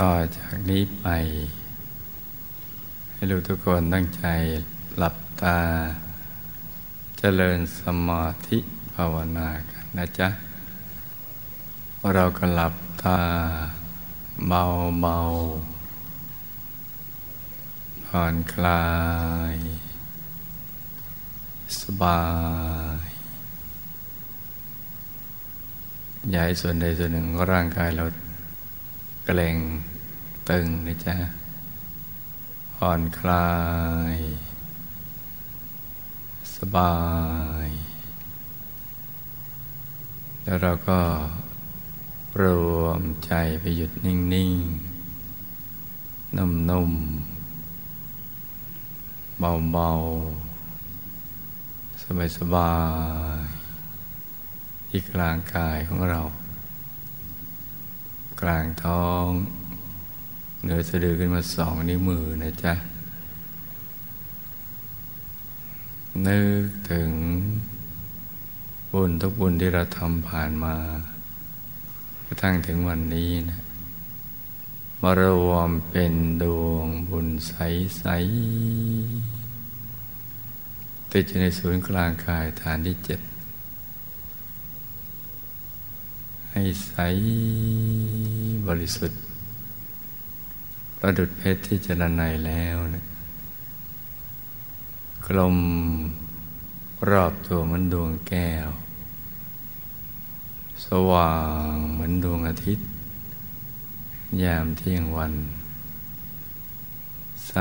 [0.00, 1.06] ต่อจากนี้ไป
[3.12, 4.24] ให้ลูกทุกคนตั้งใจ
[4.98, 5.58] หลับตา
[7.18, 8.58] เจริญสมาธิ
[8.94, 10.28] ภาวนากันนะจ๊ะ
[12.14, 13.20] เราก็หลับตา
[14.48, 14.64] เบา
[15.00, 15.18] เบา
[18.06, 18.84] ผ่อนคลา
[19.54, 19.56] ย
[21.80, 22.22] สบา
[23.04, 23.08] ย
[26.34, 28.04] ย้ายส่วนใดส่วนหนึ่งของร่างกายเรา
[29.26, 29.58] เกร็ง
[30.50, 31.16] ตึงนะจ๊ะ
[32.74, 33.50] ผ่อนคลา
[34.14, 34.16] ย
[36.56, 36.96] สบา
[37.66, 37.68] ย
[40.42, 41.00] แล้วเราก็
[42.42, 42.44] ร
[42.80, 44.16] วมใจไปหยุดนิ่
[44.50, 52.74] งๆนุ่มๆ เบาๆ สบา
[53.42, 56.20] ยๆ ที่กลางกายของเรา
[58.40, 59.28] กลางท้อง
[60.62, 62.74] เหนือสะดือขึ้นมาสองนิ้วมือนะจ๊ะ
[66.26, 67.10] นึกถึง
[68.92, 70.74] บุญทุกบุญที่เราทำผ่านมา
[72.26, 73.60] กระทั่งถึงวันนี้นะ
[75.02, 78.04] มารวมเป็นดวงบุญใส
[79.48, 83.20] ๆ ติดอยู่ในศูนย์กลางกายฐานที่เจ็ด
[86.50, 86.92] ให้ใส
[88.66, 89.20] บริสุทธิ์
[91.00, 93.04] ประดุดเพชรที่จรไนแล้วนะ
[95.26, 95.56] กลม
[97.10, 98.68] รอบตัวเหมือนดวงแก้ว
[100.84, 101.32] สว่า
[101.72, 102.86] งเหมือนดวงอาทิตย์
[104.42, 105.34] ยามเที่ยงวัน
[107.46, 107.54] ใส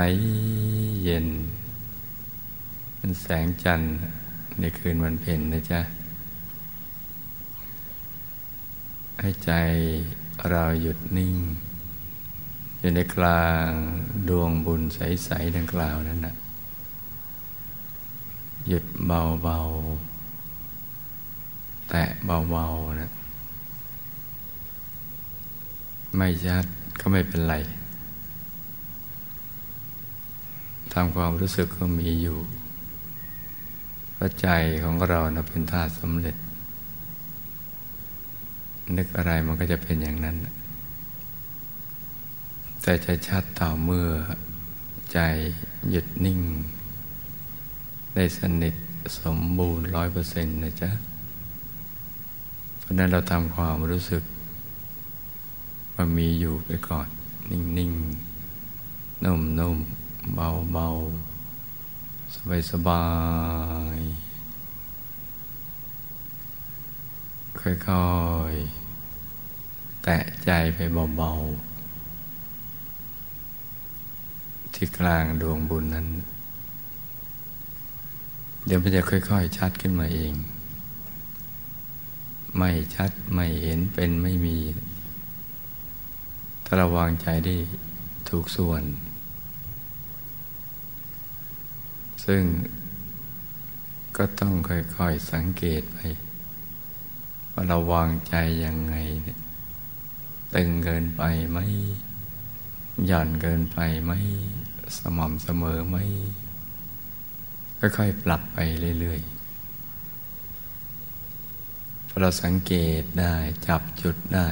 [1.03, 1.27] เย็น
[2.97, 3.91] เป็นแสงจันทร์
[4.59, 5.81] ในคืนวันเพ็ญนะจ๊ะ
[9.19, 9.51] ให้ใจ
[10.49, 11.35] เราหยุดนิ่ง
[12.80, 13.69] อยู่ในกลาง
[14.30, 16.35] ดวงบุญใส ๆ ดังกล่าวนั้นนะ
[18.67, 19.59] หยุดเบา
[20.56, 23.12] ๆ แตะเบา ๆ นะ
[26.17, 26.66] ไม่ชัด
[27.00, 27.56] ก็ไม่เป็นไร
[30.94, 32.40] ทำความรู้สึกก็มีอยู่
[34.22, 34.47] พราะใจ
[34.84, 36.35] ของเรานะเป็นธาตุสำเร็จ
[38.97, 40.35] นึกอะไรมันก็จะเป็นอย่างนั้น
[42.89, 44.07] แต่จะชัดต่อเมื่อ
[45.13, 45.19] ใจ
[45.89, 46.39] หยุดนิ่ง
[48.16, 48.75] ได้สนิท
[49.22, 50.91] สมบูรณ์ร้อยเปอร์เซ็นต์นะจ๊ะ
[52.79, 54.23] เพราะนั้นเราทำความรู้สึก
[55.94, 57.07] ว่ามีอยู่ไปก่อน
[57.51, 60.35] นิ่งๆ นุ่มๆ
[60.73, 63.05] เบาๆ สบา
[63.97, 68.09] ยๆ ค่อ
[68.51, 70.79] ยๆ แตะใจไป
[71.17, 71.69] เบาๆ
[74.81, 76.07] ที่กลางดวงบุญนั้น
[78.66, 80.34] เดี๋ยวมันจะค่อย ๆ ชัดขึ้นมาเอง
[82.57, 84.57] ไม่ชัดไม่เห็นเป็นไม่มี
[86.66, 87.56] ถ้าเราวางใจได้
[88.29, 88.84] ถูกส่วน
[92.25, 92.44] ซึ่ง
[94.17, 95.97] ก็ต้องค่อยๆสังเกตไป
[97.51, 98.35] ว่าเราวางใจ
[98.66, 99.40] ยังไงเนี่ย
[100.56, 101.59] ตึงเกินไปไหม
[103.06, 104.13] หย่อนเกินไปไหม
[104.97, 105.95] สม่ำเสมอไหม
[107.79, 108.57] ค่อยๆปรับไป
[109.00, 109.29] เรื่อยๆ
[112.07, 113.35] พอเราสังเกตได้
[113.67, 114.49] จับจุดได้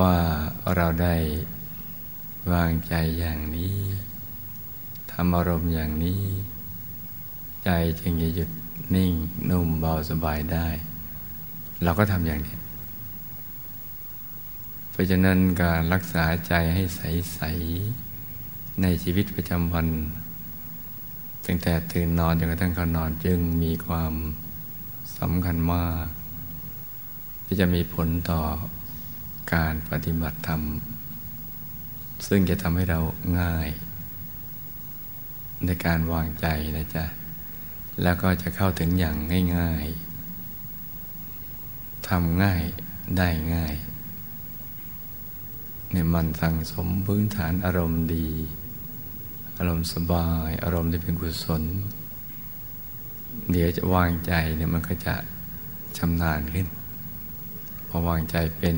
[0.00, 0.14] ว่า
[0.76, 1.16] เราได้
[2.52, 3.76] วางใจอย่างนี้
[5.12, 6.22] ทำอารมณ์อย่างนี้
[7.64, 8.50] ใจจึงจะหยุด
[8.94, 9.12] นิ่ง
[9.50, 10.66] นุ่มเบาสบายได้
[11.82, 12.56] เราก็ทำอย่างนี้
[14.90, 18.05] เพราะฉะนั้นการรักษาใจให้ใสๆ
[18.82, 19.88] ในชีวิตประจำวัน
[21.46, 24.12] ตั้งแต่ตื่นนอนจนกระทั่งเข้านอนจึงมีความ
[25.18, 26.06] สำคัญมาก
[27.46, 28.42] ที่จะมีผลต่อ
[29.54, 30.62] การปฏิบัติธรรม
[32.28, 33.00] ซึ่งจะทำให้เรา
[33.40, 33.68] ง่าย
[35.64, 36.46] ในการวางใจ
[36.76, 37.04] นะจ๊ะ
[38.02, 39.16] แล้วก็จะเข้าถึงอย่าง
[39.56, 42.62] ง่ายๆทำง่าย
[43.16, 43.74] ได้ง่าย
[45.90, 48.28] เนี่ยมันสั่งสมพื้นฐานอารมณ์ดี
[49.58, 51.62] อารมณ์สบาย อารมณ์ที่เป็นกุศล
[53.50, 55.14] เดี๋ยวจะวางใจเนี่ยมันก็จะ
[55.96, 56.66] ชำนาญขึ้น
[57.88, 58.76] พอวางใจเป็น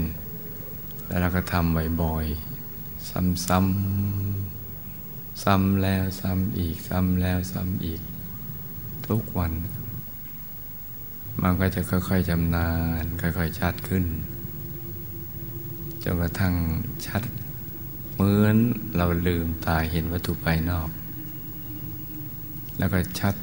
[1.06, 8.00] แล้วเราก็ทำบ่อยๆ ซ้ำๆ ซ้ำแล้วซ้ำอีก ซ้ำแล้วซ้ำอีก
[9.08, 9.52] ทุกวัน
[11.42, 12.68] มันก็จะค่อยๆชำนา
[13.02, 14.04] ญ ค่อยๆชัดขึ้น
[16.02, 16.54] จจนกระทั่ง
[17.06, 17.22] ชัด
[18.20, 18.56] เหมือน
[18.96, 20.88] เราลืมตาเห็นวัตถุภายนอก
[22.78, 23.34] แล้วก็ชัด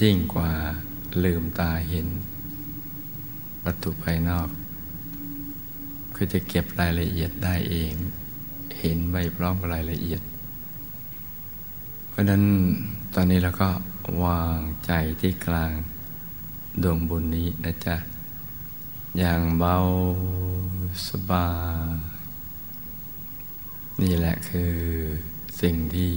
[0.00, 0.50] ยิ่งกว่า
[1.24, 2.06] ลืมตาเห็น
[3.64, 4.48] วัตถุภายนอก
[6.14, 7.92] คือจะเก็บรายละเอียดได้เอง
[8.78, 10.20] เห็นไม่พร้อมกับรายละเอียด
[12.08, 12.42] เพราะนั้น
[13.14, 13.68] ตอนนี้เราก็
[14.24, 15.72] วางใจที่กลาง
[16.82, 17.96] ดวงบุญนี้นะจ๊ะ
[19.18, 19.76] อย่างเบา
[21.08, 21.46] สบา
[22.08, 22.11] ย
[24.02, 24.72] นี่แหละคือ
[25.62, 26.12] สิ่งที่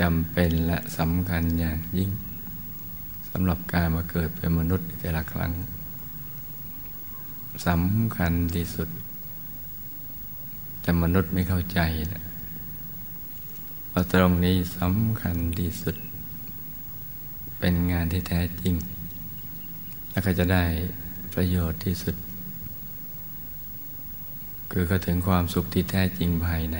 [0.00, 2.10] จำเป็นและสำคัญอย่างยิ่ง
[3.30, 5.52] สำหรับการมาเกิดเป็นมนุษย์แต่ละครั้ง
[7.66, 8.88] สำคัญที่สุด
[10.80, 11.80] แต่มนุษย์ไม่เข้าใจ
[12.12, 12.22] นะ
[13.88, 15.96] เพราะตรงนี้สำคัญที่สุด
[17.58, 18.74] เป็นงานที่แท้จริง
[20.10, 20.64] แล้วก็จะได้
[21.34, 22.14] ประโยชน์ที่สุด
[24.70, 26.78] คือก็ถึงความสุขที่แท้จริงภายใน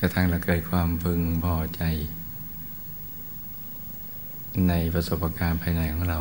[0.00, 1.82] กระทั่งเราเกิดความพึงพอใจ
[4.68, 6.20] ในประสบการณ์ภายในของเรา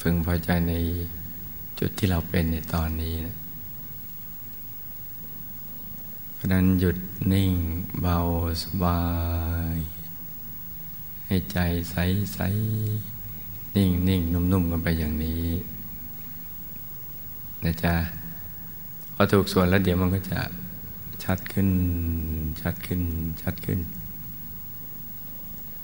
[0.00, 0.74] พึงพอใจใน
[1.78, 3.36] จุดที่เราเป็นในตอนนี้นะ
[6.34, 6.96] เพราะนั้นหยุด
[7.32, 7.52] นิ่ง
[8.00, 8.18] เบา
[8.62, 9.02] สบา
[9.76, 9.78] ย
[11.26, 11.58] ให้ใจ
[11.90, 11.96] ใส
[12.34, 12.38] ใส
[13.76, 14.22] นิ่งนิ่ง
[14.52, 15.44] นุ่มๆกันไปอย่างนี้
[17.64, 17.94] นะจ๊ะ
[19.14, 20.40] พอถูกส่วนแล้วเดี๋ยวมันก็จะ
[21.24, 21.68] ชัดขึ้น
[22.60, 23.00] ชัดขึ้น
[23.42, 23.80] ชัดขึ้น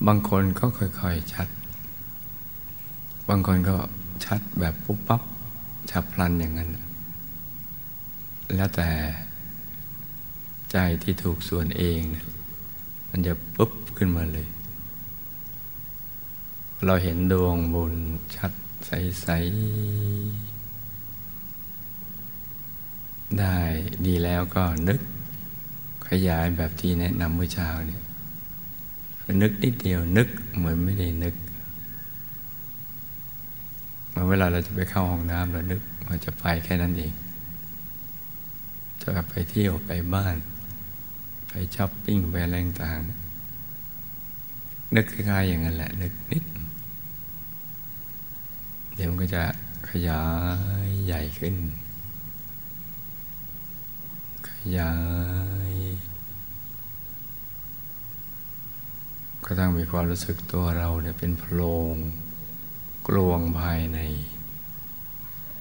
[0.07, 1.49] บางคนก็ค่อยๆชัด
[3.29, 3.77] บางคนก็
[4.25, 5.23] ชัดแบบปุ๊บปั๊บ
[5.91, 6.71] ฉับพลันอย่างนั้น
[8.57, 8.91] แล้วแต่
[10.73, 12.01] ใจที่ถูกส่วนเอง
[13.11, 14.49] มันจะปุ๊บขึ้นมาเลย
[16.87, 17.95] เราเห็นดวงบุญ
[18.37, 18.53] ชัด
[18.87, 20.58] ใสๆ
[23.41, 23.57] ได้
[24.07, 25.01] ดีแล้วก็นึก
[26.09, 28.03] ขยายแบบที่แนะนำเมื่อเช้าเนี่ย
[29.43, 31.35] นึกนิดเดียวนึกเหมือนไม่ได้นึก
[34.11, 37.13] เมื่อเวลาเราจะไปเข้าห้องน้ำเรานึกว่าจะไปแค่นั้นเอง
[39.03, 40.37] จะไปเที่ยวไปบ้าน
[41.49, 43.01] ไปช้อปปิ้งไปอะไรต่าง
[44.95, 46.45] นึกคล้ายๆอย่างนั้นแหละ นึกนิด
[48.95, 49.43] เดี๋ยวมันก็จะ
[49.91, 50.23] ขยา
[50.87, 51.55] ยใหญ่ขึ้น
[54.77, 54.95] ยา
[55.71, 55.75] ย
[59.45, 61.61] ก็ต้องมีความรู้สึกตัวเราเนี่ยเป็นโพร
[61.93, 61.95] ง
[63.07, 63.99] กลวงภายใน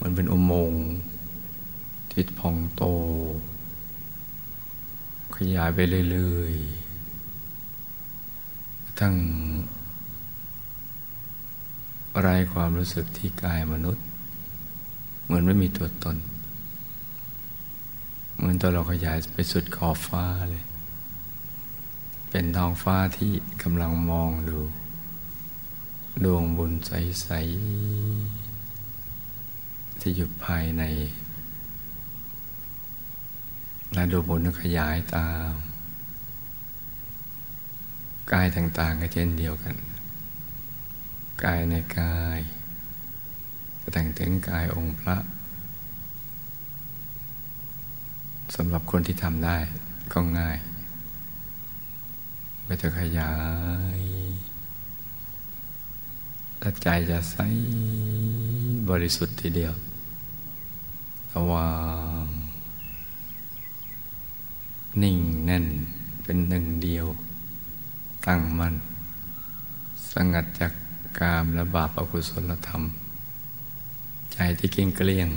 [0.00, 0.82] มันเป็นอุโมงค์
[2.10, 2.84] ที่พองโต
[5.36, 5.78] ขยายไป
[6.10, 9.14] เรื่อยๆทั้ง
[12.22, 14.04] ไรความรู้สึกที่กายมนุษย์
[15.24, 16.16] เหมือนไม่มีตัวตน
[18.38, 20.64] เหมือนตัวเราขยายไปสุดขอบฟ้าเลย
[22.30, 23.32] เป็นท้องฟ้าที่
[23.62, 24.58] กำลังมองดู
[26.24, 27.28] ดวงบุญใส
[28.84, 30.82] ๆ ที่อยู่ภายใน
[33.92, 35.52] และดวงบุญขยายตาม
[38.32, 39.76] กายต่าง ๆ ก็เช่นเดียวกัน
[41.44, 42.40] กายในกาย
[43.92, 45.16] แต่งถึงกายองค์พระ
[48.60, 49.56] สำหรับคนที่ทำได้
[50.12, 50.58] ก็ง่าย
[52.66, 53.32] ก็จะขยา
[53.98, 54.00] ย
[56.60, 57.36] ถ้าใจจะใส
[58.90, 59.74] บริสุทธิ์ทีเดียว
[61.32, 61.70] ระวา
[62.24, 62.26] ง
[65.02, 65.66] นิ่งแน่น
[66.22, 67.06] เป็นหนึ่งเดียว
[68.26, 68.74] ตั้งมั่น
[70.12, 70.72] สงัดจาก
[71.18, 72.82] กามและบาปอกุศลธรรม
[74.32, 75.30] ใจที่เก่งเกลี้ยง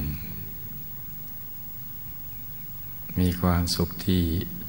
[3.20, 4.22] มีความสุขที่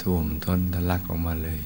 [0.02, 1.60] ท่วมท้นทะลักออกมาเลย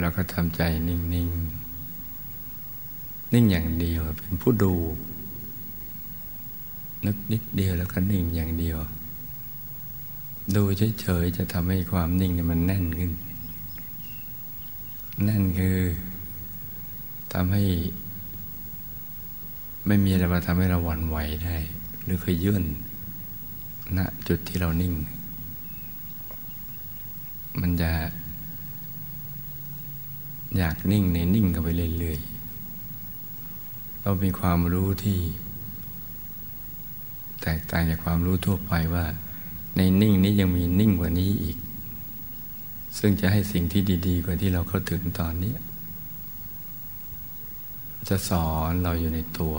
[0.00, 4.74] แล้วก็ทำใจนิ่งๆนิ่งอย่างเดียวเป็นผู้ดู
[7.06, 8.78] นึกนิดเดียวแล้วก็นิ่งอย่างเดียว
[10.56, 10.62] ดู
[11.00, 13.12] เฉยๆจะทำให้ความนิ่งเนี่ยมันแน่นขึ้น
[15.24, 15.78] แน่นคือ
[17.32, 17.62] ทำให้
[19.86, 21.56] ไม่มีอะไรมาทำให้เราหวั่นไหวได้
[22.04, 22.64] หรือเคยยื่น
[23.96, 24.94] ณจุดที่เรานิ่ง
[27.60, 27.90] มันจะ
[30.56, 35.18] อยากนิ่งในนิ่งกันไปเรื่อยๆเรามีความรู้ที่
[37.42, 39.04] แตกต่างจากความรู้ทั่วไปว่า
[39.76, 41.58] ในนิ่งนี้ยังมีนิ่งกว่านี้อีก
[42.98, 45.54] ซึ่งจะให้สิ่งที่ดี ๆ กว่าที่เราเข้าถึงตอนนี้
[48.08, 49.56] จะสอนเราอยู่ในตัว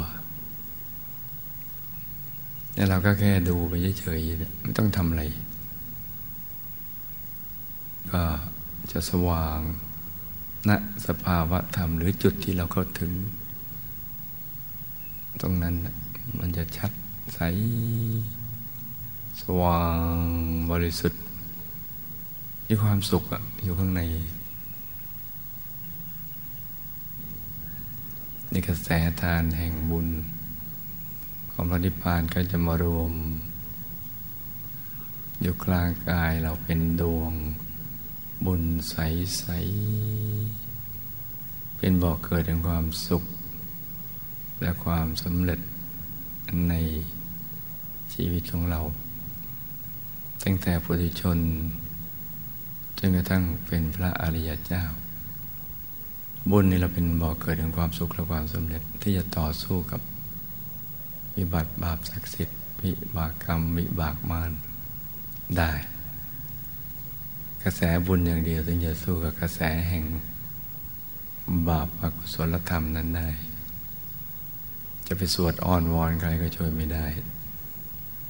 [2.76, 5.24] นี่เราก็แค่ดูไปเฉยๆไม่ต้องทำอะไร
[8.12, 8.22] ก็
[8.92, 9.60] จะสว่าง
[10.70, 10.72] ณ
[11.08, 13.12] สภาวะธรรมหรือจุดที่เราเข้าถึง
[15.42, 15.76] ตรงนั้น
[16.40, 16.92] มันจะชัด
[17.34, 17.40] ใส
[19.42, 19.98] สว่าง
[20.72, 21.22] บริสุทธิ์
[22.68, 23.24] มีความสุข
[23.64, 24.02] อยู่ข้างใน
[28.52, 28.90] ในกระแส
[29.22, 30.08] ทานแห่งบุญ
[31.64, 33.12] ของพระนิพพานก็จะมารวม
[35.42, 37.34] อยู่กลางกายเราเป็นดวง
[38.46, 38.96] บุญใส
[39.38, 39.46] ใส
[41.78, 43.24] เป็นบ่อกเกิดแห่งความสุข
[44.62, 45.60] และความสำเร็จ
[46.70, 46.74] ใน
[48.14, 48.82] ชีวิตของเรา
[50.44, 51.38] ตั้งแต่ปุถุชน
[52.98, 54.84] จนกระทั่งเป็นพระอริยเจ้า
[56.50, 60.02] บุญนี่เราเป็นบ่อกเกิดแห่งความสุขและความสำเร็จที่จะต่อสู้กับ
[61.38, 64.52] วิบัติบาปศักดิ์สิทธิ์วิบากกรรมวิบากมาร
[65.58, 65.72] ได้
[67.64, 69.60] กระแสบุญอย่างเดียวถึงจะสู้กับกระแส
[69.90, 70.04] แห่ง
[71.70, 73.30] บาปอกุศลธรรมนั้นได้
[75.08, 77.06] จะไปสวดอ้อนวอนใครก็ช่วยไม่ได้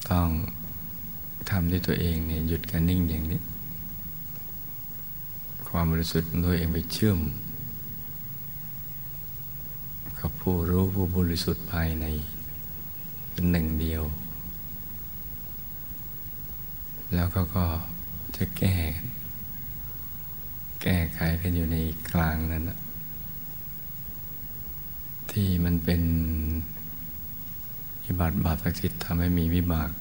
[0.09, 0.27] ต้อง
[1.49, 3.41] ทำด้วยตัวเองเนี่ยหยุดการนิ่งอย่างนี้
[5.67, 7.19] ความบริสุทธิ์ตัวเองไปเชื่อม
[10.19, 12.05] กับผู้รู้ผู้บริสุทธิ์ภายใน
[13.31, 14.03] เป็นหนึ่งเดียว
[17.15, 17.65] แล้วก็ก็
[18.35, 18.75] จะแก้
[20.81, 21.77] แก้ไขกันอยู่ใน
[22.11, 22.63] กลางนั้น
[25.31, 26.01] ที่มันเป็น
[28.03, 29.91] วิบากบาปศักดิ์สิทธิ์ทำให้มีวิบาก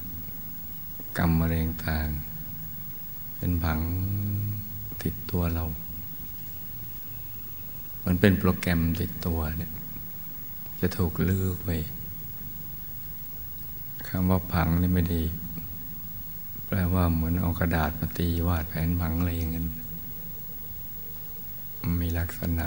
[1.17, 2.07] กรรมมะเร็งต่าง
[3.37, 3.79] เป็นผัง
[5.03, 5.65] ติดตัวเรา
[8.05, 9.71] มันเป็นโปรแกรมติดตัวเนี่ย
[10.79, 11.69] จะถูกลือกไป
[14.13, 15.23] คำว่าผังนี่ไม่ดี
[16.67, 19.67] แปลว่าเหมือนเอากระดาษมาตีวาดแผนผังอะไรอย่างนั้น
[22.01, 22.65] มีลักษณะ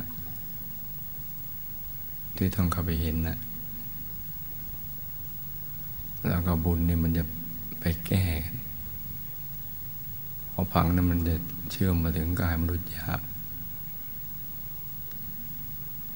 [2.37, 3.39] ที่ต้องเข้าไปเห็นนะ
[6.29, 7.25] แล้วก็บุญนี่มันจะ
[7.81, 8.25] ไปแก้
[10.51, 11.35] เพราะผังนั้นมันจะ
[11.71, 13.21] เชื่อมมาถึงกายมนุษย์หยาบ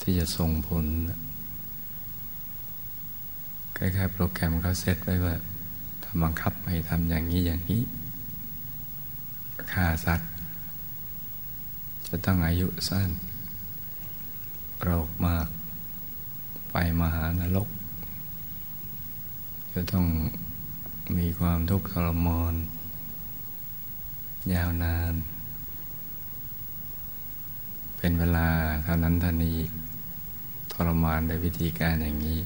[0.01, 0.85] ที่จะส่งผล
[3.81, 5.35] คล้ายๆโปรแกรมเขาเซตไว้ว่า
[6.05, 7.83] ทำบังคับให้ทำอย่างนี้อย่างนี้
[9.73, 10.31] ฆ่าสัตว์
[12.09, 13.11] จะต้องอายุสั้น
[14.83, 15.49] โรคมาก
[16.71, 17.69] ไปมหานรก
[19.73, 20.07] จะต้อง
[21.19, 22.55] มีความทุกข์ทรมาน
[24.53, 25.15] ยาวนาน
[27.99, 28.49] เป็นเวลา
[28.85, 29.59] เท่านั้นเท่านี้
[30.73, 32.39] ทรมานโดยวิธีการอย่างนี้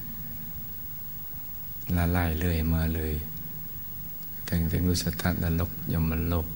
[1.96, 3.12] ละไล่เรื่อยมาเลย
[4.48, 6.46] ถึงถึงอุสธนรกยมโลก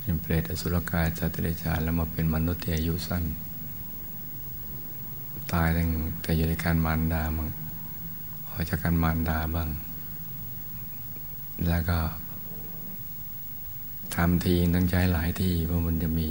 [0.00, 3.24] เป็นเปรตอสุรกายสัตว์เดรัจฉานแล้วมาเป็นมนุษย์ที่อายุสั้น
[5.52, 5.88] ตายตั้ง
[6.22, 7.50] แต่อยู่ในการมารดาบ้าง
[8.48, 9.68] ออกจากการมารดาบ้าง
[11.68, 11.98] แล้วก็
[14.14, 16.28] ทำทีต้องใช้หลายที่เพราะมันจะมี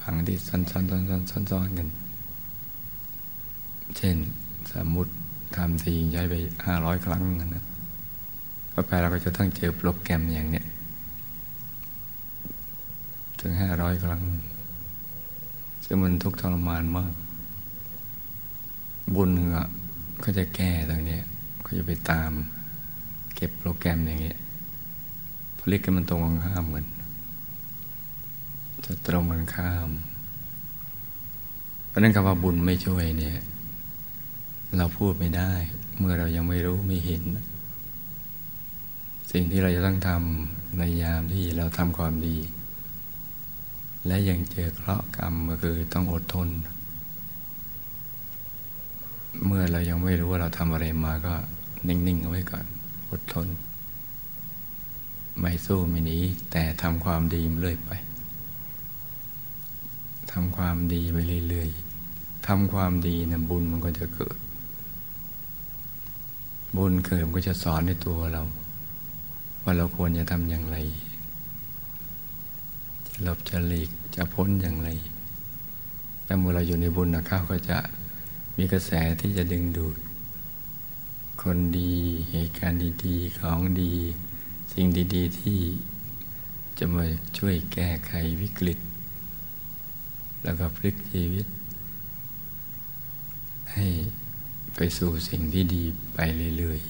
[0.00, 1.88] ผังที่ซ้อนๆซ้อนๆกัน
[3.96, 4.16] เช่น
[4.72, 5.12] สมมุติ
[5.56, 6.34] ทำทีใช้ไป
[6.66, 7.22] ห้าร้อยครั้ง
[7.54, 7.64] นะ
[8.72, 10.66] ก็ไปเราก็จะต้องเจอโปรแกรมอย่างเนี้ย
[13.40, 14.22] ถึงห้าร้อยครั้ง
[15.84, 17.14] ซึ่งมันทุกทรมานมาก
[19.14, 19.68] บุญอะ
[20.24, 21.20] ก็จะแก้ตรงนี้
[21.64, 22.30] ก็จะไปตาม
[23.34, 24.38] เก็บโปรแกรมอย่างเงี้ย
[25.58, 26.86] ผลิตกันมันตรงกันข้ามกัน
[28.84, 29.90] จะตรงกันข้าม
[31.88, 33.36] เพราะนั้นคำว่าบุญไม่ช่วยเนี่ย
[34.76, 35.52] เราพูดไม่ได้
[35.98, 37.22] เมื่อเรายังไม่รู้ไม่เห็น
[39.32, 42.38] สิ่งที่เราจะต้องทำในยามที่เราทำความดี
[44.06, 46.48] และยังเจอเคราะห์กรรมก็คือต้องอดทน
[49.46, 51.34] เมื่อเรายังไม่รู้ว่าเราทำอะไรมาก็
[51.88, 52.64] นิ่งๆเอาไว้ก่อน
[53.10, 53.48] อดทน
[55.40, 56.18] ไม่สู้ไม่หนี
[56.50, 57.90] แต่ทำความดีเรื่อยไป
[60.32, 61.16] ทำความดีไป
[61.48, 64.36] เรื่อยๆทำความดีนะบุญมันก็จะเกิด
[66.76, 68.42] บุญเกิดก็จะสอนในตัวเรา
[69.62, 70.76] ว่าเราควรจะทำอย่างไร
[73.06, 74.88] จะหลบจะหลีกจะพ้นอย่างไร
[76.24, 77.78] แต่เมื่อเราอยู่ในบุญนะข้าก็จะ
[78.56, 79.96] มีกระแสที่จะดึงดูด
[81.42, 81.92] คนดี
[82.30, 83.92] เหตุการณ์ดีๆของดี
[84.72, 85.58] สิ่งดีๆที่
[86.78, 87.04] จะมา
[87.38, 88.78] ช่วยแก้ไขวิกฤต
[90.42, 91.46] แล้วก็พลิกชีวิต
[93.72, 93.86] ใให้
[94.80, 95.82] ไปสู่สิ่งที่ดี
[96.14, 96.18] ไป
[96.56, 96.80] เรื่อย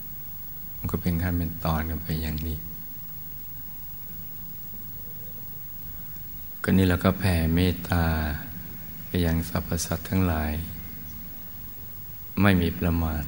[0.00, 2.58] ๆ มันก็เป็นขั้นเป็นตอนกันไปอย่างนี้
[6.62, 8.04] ก็นี่เราก็แผ่เมตตา
[9.06, 10.52] ไปยังสรรพสัตว์ทั้งหลาย
[12.42, 13.22] ไม่มีประมาณ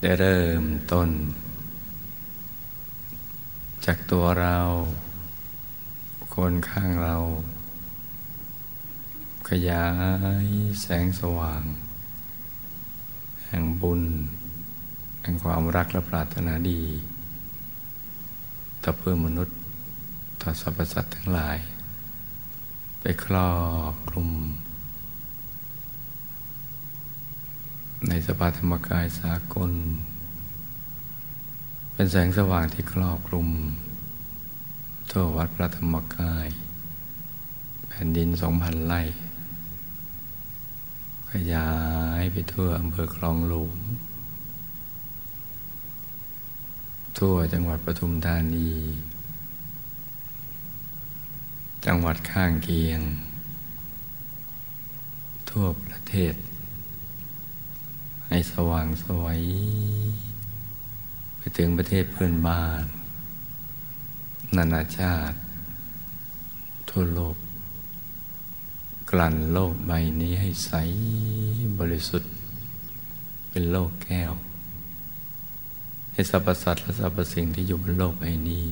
[0.00, 1.08] ได้เริ่มต้น
[3.84, 4.58] จากตัวเรา
[6.34, 7.16] คนข้างเรา
[9.48, 9.86] ขยา
[10.44, 10.46] ย
[10.80, 11.64] แสงสว่าง
[13.58, 14.02] ห่งบุญ
[15.22, 16.82] แห่งความรักและปรารถนาดี
[18.82, 19.56] ต่อเพื่อมนุษย์
[20.40, 21.58] ต่อสรรพสัตว์ทั้งหลาย
[23.00, 23.52] ไปครอ
[23.92, 24.30] บคลุม
[28.08, 29.72] ในสภาธรรมกายสากล
[31.92, 33.48] เป็นแสงสว่างที่ครอบคลุม
[35.10, 36.48] ทั่ววัดพระธรรมกาย
[37.88, 39.02] แผ่นดินสองพันไร่
[41.32, 41.70] ขยา
[42.20, 43.76] ยไปทั่วอำเภอคลองหลวง
[47.18, 48.70] ทั่วจังหวัดปทุมธานี
[51.86, 53.00] จังหวัดข้างเคียง
[55.50, 56.34] ทั่วประเทศ
[58.26, 59.40] ให้สว่างสวย
[61.36, 62.84] ไปถึงประเทศเพื่อนบ้าน
[64.56, 65.36] นานาชาติ
[66.90, 67.36] ทั่วโลก
[69.10, 70.72] กลั่นโลกใบนี้ให้ใส
[71.78, 72.32] บริสุทธิ์
[73.50, 74.32] เป็นโลกแก้ว
[76.12, 78.64] ให้สรรพสัตว์และสรรพสิ่งที่อยู่บนโลกใบนี้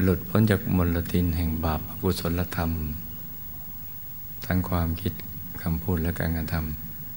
[0.00, 2.70] หลุดพ้นจากมลทินแห่งบาปอกุศลธรรม
[4.46, 5.12] ทั้งความคิด
[5.62, 6.54] คำพูดและการกระท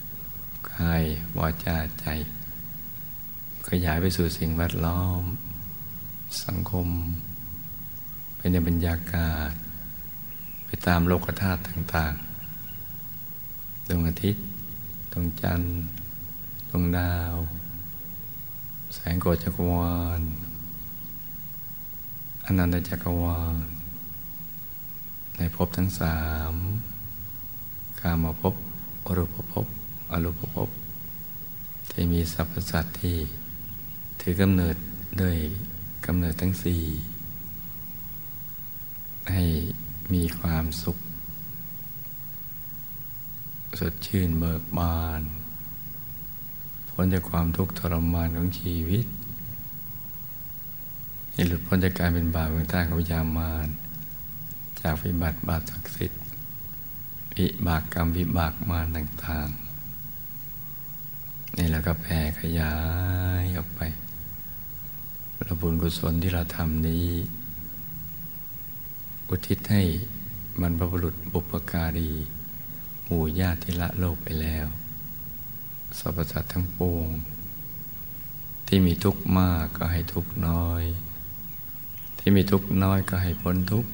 [0.03, 1.03] ำกาย
[1.37, 2.05] วาจาใจ
[3.69, 5.21] ขยายไปสู่สิ่งแวดล้อม
[6.45, 6.87] สังคม
[8.37, 9.51] เป็นในบรรยากาศ
[10.65, 14.43] ไปตามโลกธาตุต่างๆ ดวงอาทิตย์
[15.11, 15.73] ดวงจันทร์
[16.69, 17.35] ดวงดาว
[18.93, 20.21] แสงโกจักรวาล
[22.45, 23.55] อนันตจักรวาล
[25.37, 26.17] ในภพทั้งสา
[26.51, 26.53] ม
[27.99, 28.55] กามาภพ
[29.05, 29.67] อรูปภพ
[30.11, 30.69] อรูปภพ
[31.91, 33.17] ที่มีสรรพสัตว์ที่
[34.21, 34.75] ถือกำเนิด
[35.21, 35.35] ด้วย
[36.05, 36.81] กำเนิดทั้งสี่
[39.31, 39.43] ให้
[40.13, 40.97] มีความสุข
[43.79, 45.21] สดชื่นเบิกบาน
[46.89, 49.05] พ้นจากความทุกข์ทรมานของชีวิต
[51.31, 53.67] ให้หลุดพ้นจากการเป็นบาปเป็นท่าของยามาน
[54.81, 56.21] จากวิบัติบาปศักดิ์สิทธิ์
[57.35, 59.65] วิบากกรรมวิบากมารต่างๆ
[61.57, 62.73] นี่แล้วก็แผ่ขยา
[63.41, 63.81] ยออกไป
[65.47, 67.07] ระบุญกุศลที่เราทำนี้
[69.29, 69.83] อุทิศให้
[70.61, 72.11] มันพระบุรุษบุปการี
[73.05, 74.67] หมู่ญาติที่ละโลกไปแล้ว
[75.99, 77.07] สรรพสัตว์ทั้งปวง
[78.67, 80.83] ที่มีทุกข์มากก็ให้ทุกข์น้อย
[82.19, 83.91] ที่มีทุกข์น้อยก็ให้พ้นทุกข์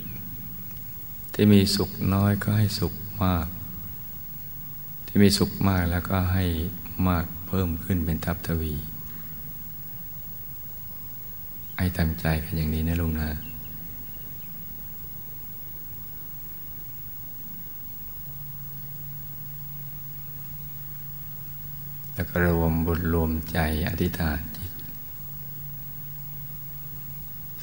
[1.34, 3.48] ที่มีสุขน้อยก็ให้สุขมาก
[5.08, 6.46] ที่มีสุขมากแล้วก็ให้
[7.08, 8.76] มากเพิ่มขึ้นเป็นทับทวี
[11.78, 13.32] ให้ตั้งใจกันอย่างนี้นะลุงนะ
[22.14, 24.72] แล้วก็รวมบุญรวมใจอธิษฐานจิต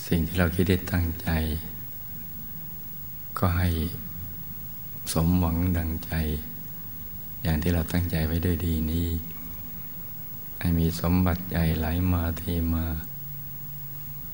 [0.06, 1.28] สิ่งที่เราคิดได้ตั้งใจ
[3.38, 3.68] ก็ให้
[5.12, 6.12] สมหวังดังใจ
[7.42, 9.08] อย่างที่เราตั้งใจไว้ด้วยดีนี้
[10.60, 12.42] ให้มีสมบัติใหญ่ไหลมาเท
[12.74, 12.86] มา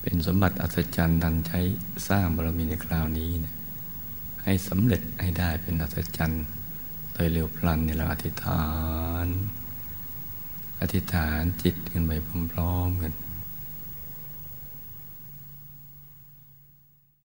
[0.01, 1.59] เป็นสมบัติอัศจรรย์ดันใช้
[2.07, 3.53] สร้างบารมีในคราวนี้นะ
[4.43, 6.43] ให้สำเร็จให้ได้เป็นอัศจรรย์
[7.13, 8.63] โดยเร็วพลันในเราอธิษฐา
[9.25, 9.27] น
[10.81, 12.11] อธิษฐานจิตกันไป
[12.51, 13.13] พร้อมๆกัน